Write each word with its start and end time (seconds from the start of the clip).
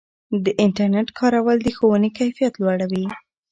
د 0.43 0.45
انټرنیټ 0.63 1.07
کارول 1.19 1.57
د 1.61 1.67
ښوونې 1.77 2.09
کیفیت 2.19 2.53
لوړوي. 2.61 3.05